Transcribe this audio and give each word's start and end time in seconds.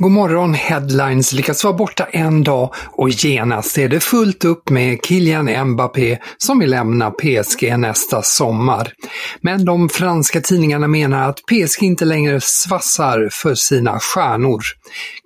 God 0.00 0.10
morgon 0.10 0.54
Headlines 0.54 1.32
lyckas 1.32 1.64
vara 1.64 1.74
borta 1.74 2.04
en 2.04 2.44
dag 2.44 2.74
och 2.86 3.08
genast 3.10 3.78
är 3.78 3.88
det 3.88 4.00
fullt 4.00 4.44
upp 4.44 4.70
med 4.70 4.98
Kylian 5.04 5.70
Mbappé 5.70 6.18
som 6.36 6.58
vill 6.58 6.70
lämna 6.70 7.10
PSG 7.10 7.78
nästa 7.78 8.22
sommar. 8.22 8.92
Men 9.40 9.64
de 9.64 9.88
franska 9.88 10.40
tidningarna 10.40 10.88
menar 10.88 11.28
att 11.28 11.40
PSG 11.46 11.82
inte 11.82 12.04
längre 12.04 12.40
svassar 12.42 13.28
för 13.32 13.54
sina 13.54 13.98
stjärnor. 14.00 14.62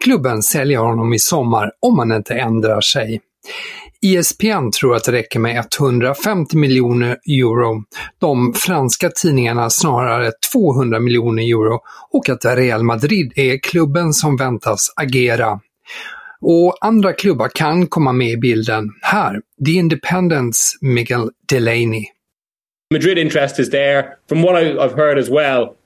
Klubben 0.05 0.43
säljer 0.43 0.79
honom 0.79 1.13
i 1.13 1.19
sommar 1.19 1.71
om 1.81 1.99
han 1.99 2.13
inte 2.13 2.35
ändrar 2.35 2.81
sig. 2.81 3.21
ISPN 4.03 4.71
tror 4.81 4.97
att 4.97 5.05
det 5.05 5.13
räcker 5.13 5.39
med 5.39 5.65
150 5.79 6.57
miljoner 6.57 7.19
euro, 7.27 7.85
de 8.19 8.55
franska 8.55 9.11
tidningarna 9.11 9.71
snarare 9.71 10.33
200 10.53 11.01
miljoner 11.01 11.43
euro 11.43 11.81
och 12.11 12.29
att 12.29 12.45
Real 12.45 12.83
Madrid 12.83 13.33
är 13.37 13.59
klubben 13.59 14.13
som 14.13 14.37
väntas 14.37 14.93
agera. 14.97 15.61
Och 16.41 16.77
andra 16.81 17.13
klubbar 17.13 17.49
kan 17.55 17.87
komma 17.87 18.13
med 18.13 18.31
i 18.31 18.37
bilden. 18.37 18.89
Här, 19.03 19.41
The 19.67 19.73
Independents 19.73 20.73
Miguel 20.81 21.31
Delaney. 21.49 22.05
Madrid 22.95 23.19
interest 23.19 23.59
is 23.59 23.71
there. 23.71 24.05
From 24.29 24.43
what 24.43 24.55
I've 24.55 24.97
heard 24.97 25.19
as 25.19 25.29
well, 25.29 25.77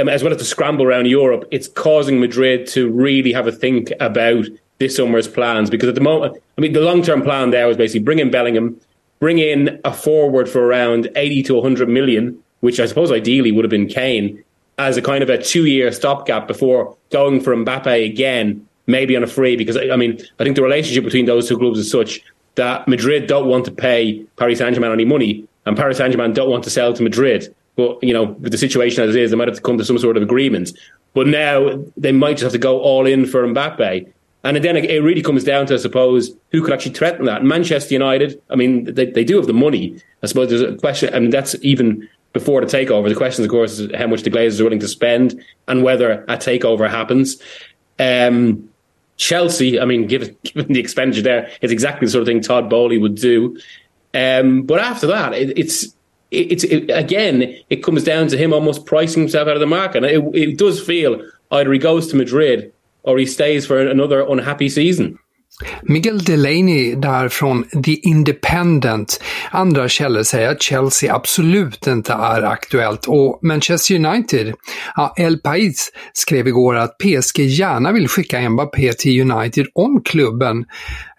um, 0.00 0.08
as 0.08 0.22
well 0.22 0.32
as 0.32 0.38
the 0.38 0.44
scramble 0.44 0.86
around 0.86 1.06
Europe, 1.06 1.46
it's 1.50 1.68
causing 1.74 2.20
Madrid 2.20 2.66
to 2.74 2.80
really 2.80 3.32
have 3.32 3.48
a 3.48 3.52
think 3.52 3.92
about 4.00 4.46
this 4.78 4.96
summer's 4.96 5.28
plans 5.28 5.70
because 5.70 5.88
at 5.88 5.94
the 5.94 6.00
moment, 6.00 6.36
I 6.58 6.60
mean, 6.60 6.72
the 6.72 6.80
long 6.80 7.02
term 7.02 7.22
plan 7.22 7.50
there 7.50 7.66
was 7.66 7.76
basically 7.76 8.04
bring 8.04 8.18
in 8.18 8.30
Bellingham, 8.30 8.80
bring 9.20 9.38
in 9.38 9.80
a 9.84 9.92
forward 9.92 10.48
for 10.48 10.64
around 10.64 11.08
80 11.16 11.42
to 11.44 11.54
100 11.54 11.88
million, 11.88 12.38
which 12.60 12.80
I 12.80 12.86
suppose 12.86 13.12
ideally 13.12 13.52
would 13.52 13.64
have 13.64 13.70
been 13.70 13.86
Kane, 13.86 14.42
as 14.78 14.96
a 14.96 15.02
kind 15.02 15.22
of 15.22 15.30
a 15.30 15.38
two 15.42 15.66
year 15.66 15.92
stopgap 15.92 16.48
before 16.48 16.96
going 17.10 17.40
for 17.40 17.54
Mbappe 17.54 18.04
again, 18.04 18.66
maybe 18.86 19.16
on 19.16 19.22
a 19.22 19.26
free. 19.26 19.56
Because, 19.56 19.76
I 19.76 19.96
mean, 19.96 20.20
I 20.38 20.44
think 20.44 20.56
the 20.56 20.62
relationship 20.62 21.04
between 21.04 21.26
those 21.26 21.48
two 21.48 21.58
clubs 21.58 21.78
is 21.78 21.90
such 21.90 22.20
that 22.56 22.86
Madrid 22.86 23.26
don't 23.26 23.48
want 23.48 23.64
to 23.64 23.70
pay 23.70 24.24
Paris 24.36 24.58
Saint 24.58 24.74
Germain 24.74 24.92
any 24.92 25.04
money, 25.04 25.46
and 25.66 25.76
Paris 25.76 25.98
Saint 25.98 26.12
Germain 26.12 26.32
don't 26.32 26.50
want 26.50 26.64
to 26.64 26.70
sell 26.70 26.92
to 26.92 27.02
Madrid. 27.02 27.54
But, 27.76 28.02
you 28.02 28.12
know, 28.12 28.24
with 28.24 28.52
the 28.52 28.58
situation 28.58 29.02
as 29.02 29.14
it 29.14 29.20
is, 29.20 29.30
they 29.30 29.36
might 29.36 29.48
have 29.48 29.56
to 29.56 29.62
come 29.62 29.78
to 29.78 29.84
some 29.84 29.98
sort 29.98 30.16
of 30.16 30.22
agreement. 30.22 30.72
But 31.12 31.26
now 31.26 31.82
they 31.96 32.12
might 32.12 32.34
just 32.34 32.42
have 32.44 32.52
to 32.52 32.58
go 32.58 32.80
all 32.80 33.06
in 33.06 33.26
for 33.26 33.46
Mbappe. 33.46 34.12
And 34.44 34.62
then 34.62 34.76
it 34.76 35.02
really 35.02 35.22
comes 35.22 35.42
down 35.42 35.66
to, 35.66 35.74
I 35.74 35.78
suppose, 35.78 36.30
who 36.52 36.62
could 36.62 36.74
actually 36.74 36.92
threaten 36.92 37.24
that. 37.24 37.42
Manchester 37.42 37.94
United, 37.94 38.40
I 38.50 38.56
mean, 38.56 38.84
they, 38.84 39.06
they 39.06 39.24
do 39.24 39.36
have 39.36 39.46
the 39.46 39.54
money. 39.54 40.00
I 40.22 40.26
suppose 40.26 40.50
there's 40.50 40.60
a 40.60 40.76
question, 40.76 41.14
I 41.14 41.18
mean, 41.18 41.30
that's 41.30 41.56
even 41.62 42.06
before 42.34 42.60
the 42.60 42.66
takeover. 42.66 43.08
The 43.08 43.14
question, 43.14 43.42
of 43.42 43.50
course, 43.50 43.78
is 43.78 43.90
how 43.94 44.06
much 44.06 44.22
the 44.22 44.30
Glazers 44.30 44.60
are 44.60 44.64
willing 44.64 44.80
to 44.80 44.88
spend 44.88 45.42
and 45.66 45.82
whether 45.82 46.24
a 46.28 46.36
takeover 46.36 46.90
happens. 46.90 47.40
Um, 47.98 48.68
Chelsea, 49.16 49.80
I 49.80 49.86
mean, 49.86 50.06
given, 50.06 50.36
given 50.44 50.70
the 50.70 50.80
expenditure 50.80 51.22
there, 51.22 51.50
it's 51.62 51.72
exactly 51.72 52.06
the 52.06 52.12
sort 52.12 52.22
of 52.22 52.26
thing 52.26 52.42
Todd 52.42 52.68
Bowley 52.68 52.98
would 52.98 53.14
do. 53.14 53.58
Um, 54.12 54.62
but 54.62 54.78
after 54.78 55.06
that, 55.06 55.32
it, 55.32 55.58
it's 55.58 55.94
it's 56.30 56.64
it, 56.64 56.90
again, 56.90 57.56
it 57.70 57.82
comes 57.82 58.04
down 58.04 58.28
to 58.28 58.36
him 58.36 58.52
almost 58.52 58.86
pricing 58.86 59.22
himself 59.22 59.48
out 59.48 59.54
of 59.54 59.60
the 59.60 59.66
market. 59.66 60.04
And 60.04 60.06
it, 60.06 60.36
it 60.36 60.58
does 60.58 60.84
feel 60.84 61.20
either 61.50 61.72
he 61.72 61.78
goes 61.78 62.08
to 62.08 62.16
Madrid 62.16 62.72
or 63.04 63.18
he 63.18 63.26
stays 63.26 63.66
for 63.66 63.90
another 63.90 64.32
unhappy 64.32 64.70
season. 64.70 65.18
Miguel 65.82 66.24
Delaney 66.24 66.94
där 66.94 67.28
från 67.28 67.64
The 67.84 67.94
Independent. 67.94 69.22
Andra 69.50 69.88
källor 69.88 70.22
säger 70.22 70.50
att 70.50 70.62
Chelsea 70.62 71.14
absolut 71.14 71.86
inte 71.86 72.12
är 72.12 72.42
aktuellt 72.42 73.06
och 73.06 73.38
Manchester 73.42 73.94
United, 73.94 74.54
ja, 74.96 75.14
El 75.16 75.38
Pais 75.38 75.92
skrev 76.12 76.48
igår 76.48 76.74
att 76.74 76.98
PSG 76.98 77.38
gärna 77.38 77.92
vill 77.92 78.08
skicka 78.08 78.50
Mbappé 78.50 78.92
till 78.92 79.30
United 79.30 79.66
om 79.74 80.02
klubben 80.04 80.64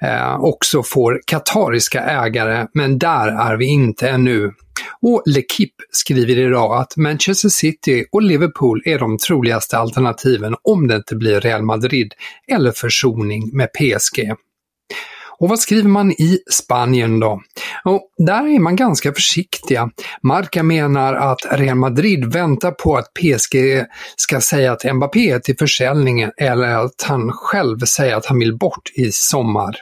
eh, 0.02 0.36
också 0.40 0.84
får 0.84 1.22
katariska 1.28 2.02
ägare, 2.02 2.68
men 2.74 3.00
där 3.00 3.28
är 3.28 3.58
vi 3.58 3.66
inte 3.66 4.10
ännu. 4.10 4.52
Och 5.02 5.24
L'Equipe 5.26 5.84
skriver 5.92 6.38
idag 6.38 6.82
att 6.82 6.98
Manchester 6.98 7.50
City 7.50 8.06
och 8.12 8.22
Liverpool 8.22 8.82
är 8.86 9.00
de 9.00 9.18
troligaste 9.18 9.78
alternativen 9.78 10.56
om 10.62 10.88
det 10.88 10.96
inte 10.96 11.16
blir 11.16 11.42
Real 11.42 11.64
Madrid 11.64 12.14
eller 12.48 12.72
försoning 12.72 13.50
med 13.54 13.70
PSG. 13.74 14.36
Och 15.38 15.50
vad 15.50 15.60
skriver 15.60 15.90
man 15.90 16.12
i 16.12 16.40
Spanien 16.52 17.20
då? 17.20 17.42
Och 17.84 18.02
där 18.18 18.56
är 18.56 18.60
man 18.60 18.76
ganska 18.76 19.14
försiktiga. 19.14 19.90
Marca 20.24 20.64
menar 20.64 21.14
att 21.14 21.40
Real 21.52 21.78
Madrid 21.78 22.34
väntar 22.34 22.72
på 22.72 22.98
att 22.98 23.14
PSG 23.14 23.86
ska 24.16 24.42
säga 24.42 24.72
att 24.72 24.96
Mbappé 24.96 25.30
är 25.30 25.40
till 25.40 25.58
försäljningen 25.58 26.32
eller 26.38 26.68
att 26.68 27.02
han 27.06 27.32
själv 27.32 27.80
säger 27.80 28.16
att 28.16 28.26
han 28.26 28.40
vill 28.40 28.58
bort 28.58 28.92
i 28.94 29.12
sommar. 29.12 29.76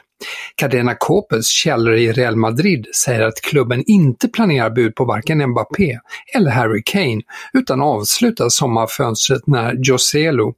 Cadena 0.56 0.94
Copes 0.94 1.48
källor 1.48 1.94
i 1.94 2.12
Real 2.12 2.36
Madrid 2.36 2.86
säger 2.94 3.20
att 3.22 3.40
klubben 3.40 3.82
inte 3.86 4.28
planerar 4.28 4.70
bud 4.70 4.94
på 4.94 5.04
varken 5.04 5.46
Mbappé 5.50 5.98
eller 6.34 6.50
Harry 6.50 6.82
Kane 6.84 7.20
utan 7.52 7.82
avslutar 7.82 8.48
sommarfönstret 8.48 9.46
när 9.46 9.74
Joselu 9.78 10.52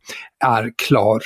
är 0.45 0.73
klar. 0.77 1.23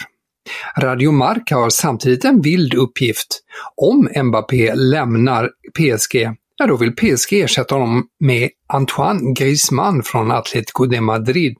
Radio 0.78 1.12
Marca 1.12 1.56
har 1.56 1.70
samtidigt 1.70 2.24
en 2.24 2.40
vild 2.40 2.74
uppgift. 2.74 3.40
Om 3.76 4.08
Mbappé 4.24 4.74
lämnar 4.74 5.50
PSG, 5.74 6.28
ja 6.56 6.66
då 6.66 6.76
vill 6.76 6.96
PSG 6.96 7.32
ersätta 7.32 7.74
honom 7.74 8.06
med 8.20 8.50
Antoine 8.66 9.34
Griezmann 9.34 10.02
från 10.02 10.30
Atletico 10.30 10.86
de 10.86 11.00
Madrid. 11.00 11.56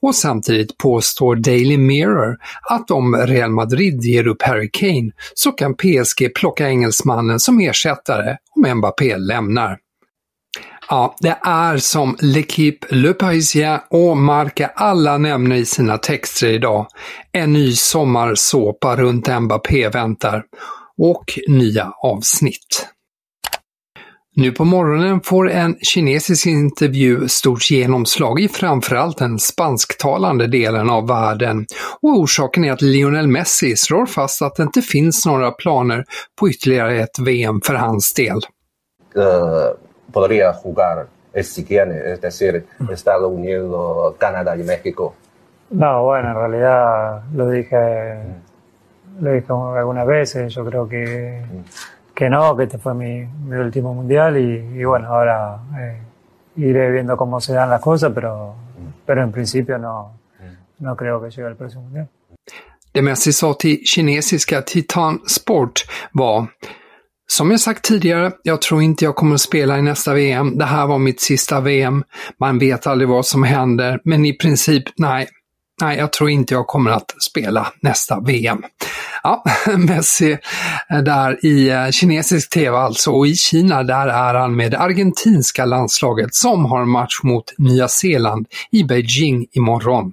Och 0.00 0.14
samtidigt 0.14 0.78
påstår 0.78 1.36
Daily 1.36 1.78
Mirror 1.78 2.36
att 2.70 2.90
om 2.90 3.16
Real 3.16 3.50
Madrid 3.50 4.02
ger 4.02 4.26
upp 4.26 4.42
Harry 4.42 4.70
Kane 4.72 5.10
så 5.34 5.52
kan 5.52 5.74
PSG 5.74 6.34
plocka 6.34 6.68
engelsmannen 6.68 7.40
som 7.40 7.60
ersättare 7.60 8.36
om 8.56 8.78
Mbappé 8.78 9.16
lämnar. 9.16 9.78
Ja, 10.88 11.16
det 11.20 11.38
är 11.42 11.76
som 11.76 12.16
L'Equipe, 12.16 12.86
Le 12.90 13.12
Parisien 13.12 13.80
och 13.90 14.16
Marca 14.16 14.70
alla 14.74 15.18
nämner 15.18 15.56
i 15.56 15.64
sina 15.64 15.98
texter 15.98 16.48
idag. 16.48 16.86
En 17.32 17.52
ny 17.52 17.72
sommarsåpa 17.72 18.96
runt 18.96 19.40
Mbappé 19.40 19.88
väntar 19.88 20.44
och 20.98 21.38
nya 21.48 21.92
avsnitt. 22.02 22.93
Nu 24.36 24.52
på 24.52 24.64
morgonen 24.64 25.20
får 25.20 25.50
en 25.50 25.76
kinesisk 25.80 26.46
intervju 26.46 27.28
stort 27.28 27.70
genomslag 27.70 28.40
i 28.40 28.48
framförallt 28.48 29.18
den 29.18 29.38
spansktalande 29.38 30.46
delen 30.46 30.90
av 30.90 31.08
världen 31.08 31.66
och 32.00 32.18
orsaken 32.18 32.64
är 32.64 32.72
att 32.72 32.82
Lionel 32.82 33.26
Messi 33.26 33.76
slår 33.76 34.06
fast 34.06 34.42
att 34.42 34.54
det 34.54 34.62
inte 34.62 34.82
finns 34.82 35.26
några 35.26 35.50
planer 35.50 36.04
på 36.40 36.48
ytterligare 36.48 37.00
ett 37.00 37.18
VM 37.18 37.60
för 37.60 37.74
hans 37.74 38.12
del. 38.12 38.40
Uh, 39.16 39.22
podría 40.12 40.54
jugar 40.64 41.06
si 41.42 41.64
quiere, 41.64 42.12
es 42.12 42.20
decir, 42.20 42.64
Estados 42.92 43.32
Unidos, 43.32 44.14
Canadá 44.18 44.56
y 44.56 44.64
México. 44.64 45.14
No, 45.68 46.04
bueno, 46.04 46.28
en 46.28 46.36
realidad 46.36 47.22
lo 47.34 47.48
dije, 47.48 47.76
lo 49.20 49.30
dije 49.30 49.52
algunas 49.52 50.06
veces, 50.06 50.54
yo 50.54 50.64
creo 50.64 50.88
que 50.88 51.44
que 52.14 52.30
no, 52.30 52.56
que 52.56 52.64
este 52.64 52.78
fue 52.78 52.94
mi, 52.94 53.26
mi 53.26 53.56
último 53.56 53.94
mundial 53.94 54.36
y, 54.36 54.80
y 54.80 54.84
bueno, 54.84 55.08
ahora 55.08 55.60
eh, 55.78 56.00
iré 56.56 56.90
viendo 56.90 57.16
cómo 57.16 57.40
se 57.40 57.52
dan 57.52 57.70
las 57.70 57.80
cosas, 57.80 58.12
pero, 58.14 58.54
pero 59.04 59.22
en 59.22 59.32
principio 59.32 59.78
no, 59.78 60.20
no 60.78 60.96
creo 60.96 61.20
que 61.20 61.30
llegue 61.30 61.48
el 61.48 61.56
próximo 61.56 61.82
mundial. 61.84 62.08
Det 62.92 63.02
Messi 63.02 63.32
sa 63.32 63.54
till 63.54 63.80
kinesiska 63.84 64.62
Titan 64.62 65.18
Sport 65.26 65.84
var 66.12 66.46
Som 67.26 67.50
jag 67.50 67.60
sagt 67.60 67.84
tidigare, 67.84 68.32
jag 68.42 68.62
tror 68.62 68.82
inte 68.82 69.04
jag 69.04 69.16
kommer 69.16 69.34
att 69.34 69.40
spela 69.40 69.78
i 69.78 69.82
nästa 69.82 70.14
VM. 70.14 70.58
Det 70.58 70.64
här 70.64 70.86
var 70.86 70.98
mitt 70.98 71.20
sista 71.20 71.60
VM. 71.60 72.04
Man 72.40 72.58
vet 72.58 72.86
aldrig 72.86 73.08
vad 73.08 73.26
som 73.26 73.42
händer, 73.42 74.00
men 74.04 74.24
i 74.24 74.32
princip 74.32 74.84
nej, 74.96 75.28
nej, 75.80 75.98
jag 75.98 76.12
tror 76.12 76.30
inte 76.30 76.54
jag 76.54 76.66
kommer 76.66 76.90
att 76.90 77.14
spela 77.30 77.72
nästa 77.80 78.20
VM. 78.20 78.62
Ja, 79.22 79.44
Messi 79.76 80.38
där 81.04 81.46
i 81.46 81.70
eh, 81.70 81.90
kinesisk 81.90 82.50
tv 82.50 82.76
alltså 82.76 83.10
och 83.10 83.26
i 83.26 83.34
Kina 83.34 83.82
där 83.82 84.06
är 84.08 84.34
han 84.34 84.56
med 84.56 84.70
det 84.70 84.78
argentinska 84.78 85.64
landslaget 85.64 86.34
som 86.34 86.64
har 86.64 86.84
match 86.84 87.20
mot 87.22 87.44
Nya 87.58 87.88
Zeeland 87.88 88.46
i 88.70 88.84
Beijing 88.84 89.46
imorgon. 89.52 90.12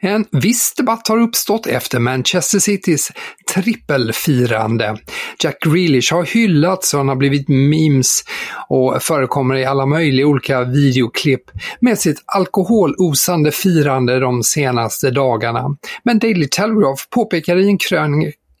En 0.00 0.26
viss 0.32 0.74
debatt 0.74 1.08
har 1.08 1.18
uppstått 1.18 1.66
efter 1.66 1.98
Manchester 1.98 2.58
Citys 2.58 3.12
trippelfirande. 3.54 4.96
Jack 5.42 5.60
Grealish 5.60 6.12
har 6.12 6.24
hyllats 6.24 6.94
och 6.94 6.98
han 6.98 7.08
har 7.08 7.16
blivit 7.16 7.48
memes 7.48 8.24
och 8.68 9.02
förekommer 9.02 9.54
i 9.54 9.64
alla 9.64 9.86
möjliga 9.86 10.26
olika 10.26 10.64
videoklipp 10.64 11.42
med 11.80 11.98
sitt 11.98 12.22
alkoholosande 12.26 13.52
firande 13.52 14.20
de 14.20 14.42
senaste 14.42 15.10
dagarna. 15.10 15.76
Men 16.02 16.18
Daily 16.18 16.48
Telegraph 16.48 17.02
påpekar 17.10 17.56
i 17.56 17.68
en 17.68 17.78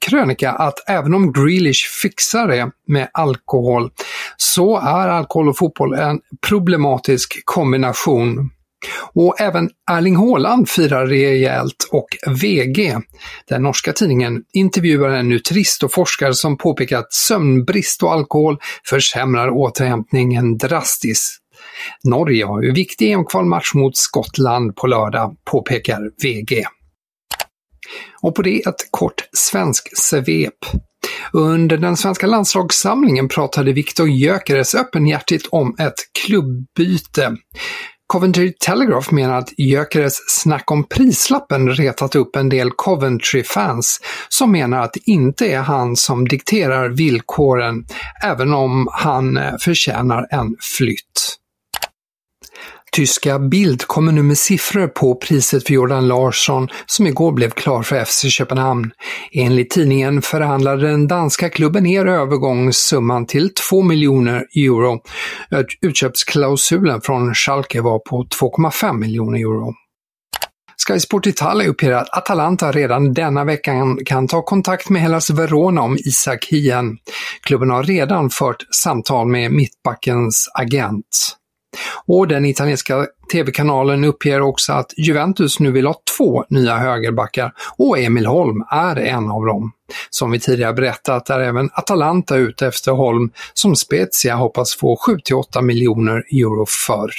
krönika 0.06 0.50
att 0.50 0.88
även 0.88 1.14
om 1.14 1.32
Grealish 1.32 2.00
fixar 2.02 2.48
det 2.48 2.70
med 2.86 3.08
alkohol 3.12 3.90
så 4.36 4.78
är 4.78 5.08
alkohol 5.08 5.48
och 5.48 5.58
fotboll 5.58 5.94
en 5.94 6.20
problematisk 6.48 7.42
kombination. 7.44 8.50
Och 9.14 9.40
även 9.40 9.70
Erling 9.90 10.16
Haaland 10.16 10.68
firar 10.68 11.06
rejält 11.06 11.88
och 11.92 12.06
VG, 12.40 12.96
den 13.48 13.62
norska 13.62 13.92
tidningen, 13.92 14.42
intervjuar 14.52 15.10
en 15.10 15.28
nutrist 15.28 15.82
och 15.82 15.92
forskare 15.92 16.34
som 16.34 16.58
påpekar 16.58 16.98
att 16.98 17.12
sömnbrist 17.12 18.02
och 18.02 18.12
alkohol 18.12 18.58
försämrar 18.88 19.50
återhämtningen 19.50 20.58
drastiskt. 20.58 21.42
Norge 22.04 22.44
har 22.44 22.62
ju 22.62 22.72
viktig 22.72 23.12
EM-kvalmatch 23.12 23.74
mot 23.74 23.96
Skottland 23.96 24.76
på 24.76 24.86
lördag, 24.86 25.36
påpekar 25.50 26.00
VG. 26.22 26.64
Och 28.22 28.34
på 28.34 28.42
det 28.42 28.66
ett 28.66 28.88
kort 28.90 29.28
svensk 29.32 29.88
svep. 29.98 30.54
Under 31.32 31.76
den 31.76 31.96
svenska 31.96 32.26
landslagssamlingen 32.26 33.28
pratade 33.28 33.72
Viktor 33.72 34.08
Gyökeres 34.08 34.74
öppenhjärtigt 34.74 35.46
om 35.50 35.76
ett 35.78 35.94
klubbyte. 36.26 37.36
Coventry 38.06 38.52
Telegraph 38.60 39.12
menar 39.12 39.38
att 39.38 39.58
Gyökeres 39.58 40.18
snack 40.28 40.70
om 40.70 40.84
prislappen 40.88 41.70
retat 41.70 42.14
upp 42.14 42.36
en 42.36 42.48
del 42.48 42.70
Coventry-fans 42.70 44.00
som 44.28 44.52
menar 44.52 44.82
att 44.82 44.92
det 44.92 45.10
inte 45.10 45.46
är 45.46 45.60
han 45.60 45.96
som 45.96 46.28
dikterar 46.28 46.88
villkoren, 46.88 47.84
även 48.24 48.52
om 48.52 48.88
han 48.92 49.36
eh, 49.36 49.54
förtjänar 49.60 50.26
en 50.30 50.56
flytt. 50.76 51.36
Tyska 52.96 53.38
Bild 53.38 53.86
kommer 53.86 54.12
nu 54.12 54.22
med 54.22 54.38
siffror 54.38 54.86
på 54.86 55.14
priset 55.14 55.66
för 55.66 55.74
Jordan 55.74 56.08
Larsson 56.08 56.68
som 56.86 57.06
igår 57.06 57.32
blev 57.32 57.50
klar 57.50 57.82
för 57.82 58.04
FC 58.04 58.24
Köpenhamn. 58.28 58.90
Enligt 59.32 59.70
tidningen 59.70 60.22
förhandlade 60.22 60.90
den 60.90 61.08
danska 61.08 61.48
klubben 61.50 61.82
ner 61.82 62.06
övergångssumman 62.06 63.26
till 63.26 63.54
2 63.70 63.82
miljoner 63.82 64.46
euro. 64.56 65.00
Utköpsklausulen 65.80 67.00
från 67.00 67.34
Schalke 67.34 67.80
var 67.80 67.98
på 67.98 68.26
2,5 68.40 68.92
miljoner 68.92 69.38
euro. 69.38 69.74
Sky 70.88 71.00
Sport 71.00 71.26
Italia 71.26 71.68
uppger 71.68 71.92
att 71.92 72.18
Atalanta 72.18 72.72
redan 72.72 73.14
denna 73.14 73.44
veckan 73.44 73.98
kan 74.04 74.28
ta 74.28 74.42
kontakt 74.42 74.90
med 74.90 75.02
Hellas 75.02 75.30
Verona 75.30 75.82
om 75.82 75.96
Isak 75.96 76.44
Hien. 76.44 76.96
Klubben 77.42 77.70
har 77.70 77.82
redan 77.82 78.30
fört 78.30 78.64
samtal 78.74 79.26
med 79.26 79.52
mittbackens 79.52 80.50
agent. 80.54 81.36
Och 82.06 82.28
den 82.28 82.44
italienska 82.44 83.06
tv-kanalen 83.32 84.04
uppger 84.04 84.40
också 84.40 84.72
att 84.72 84.92
Juventus 84.96 85.60
nu 85.60 85.72
vill 85.72 85.86
ha 85.86 86.00
två 86.16 86.44
nya 86.48 86.76
högerbackar 86.76 87.52
och 87.76 87.98
Emil 87.98 88.26
Holm 88.26 88.64
är 88.70 88.96
en 88.96 89.30
av 89.30 89.46
dem. 89.46 89.72
Som 90.10 90.30
vi 90.30 90.40
tidigare 90.40 90.72
berättat 90.72 91.30
är 91.30 91.40
även 91.40 91.70
Atalanta 91.72 92.36
ute 92.36 92.66
efter 92.66 92.92
Holm 92.92 93.30
som 93.54 93.76
Spezia 93.76 94.34
hoppas 94.34 94.74
få 94.74 94.96
7-8 94.96 95.62
miljoner 95.62 96.24
euro 96.32 96.66
för. 96.86 97.10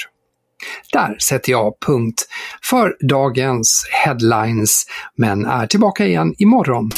Där 0.92 1.16
sätter 1.18 1.52
jag 1.52 1.74
punkt 1.86 2.26
för 2.62 2.96
dagens 3.00 3.88
headlines, 3.90 4.86
men 5.16 5.46
är 5.46 5.66
tillbaka 5.66 6.06
igen 6.06 6.34
imorgon. 6.38 6.90